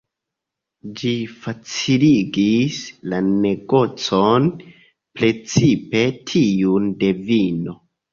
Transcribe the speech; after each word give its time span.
Ĝi 0.99 1.09
faciligis 1.41 2.79
la 3.13 3.19
negocon, 3.27 4.47
precipe 5.21 6.03
tiun 6.33 6.89
de 7.05 7.13
vino. 7.29 7.77